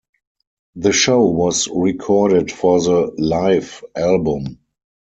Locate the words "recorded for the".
1.67-3.13